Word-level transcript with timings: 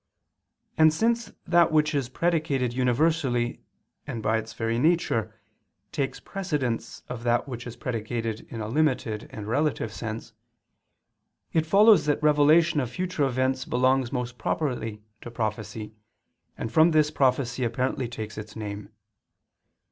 And 0.79 0.91
since 0.91 1.31
that 1.45 1.71
which 1.71 1.93
is 1.93 2.09
predicated 2.09 2.73
universally 2.73 3.61
and 4.07 4.23
by 4.23 4.39
its 4.39 4.53
very 4.53 4.79
nature, 4.79 5.35
takes 5.91 6.19
precedence 6.19 7.03
of 7.07 7.21
that 7.21 7.47
which 7.47 7.67
is 7.67 7.75
predicated 7.75 8.47
in 8.49 8.61
a 8.61 8.67
limited 8.67 9.27
and 9.29 9.47
relative 9.47 9.93
sense, 9.93 10.33
it 11.53 11.67
follows 11.67 12.07
that 12.07 12.23
revelation 12.23 12.79
of 12.79 12.89
future 12.89 13.25
events 13.25 13.63
belongs 13.63 14.11
most 14.11 14.39
properly 14.39 15.03
to 15.21 15.29
prophecy, 15.29 15.93
and 16.57 16.71
from 16.71 16.89
this 16.89 17.11
prophecy 17.11 17.63
apparently 17.63 18.07
takes 18.07 18.39
its 18.39 18.55
name. 18.55 18.89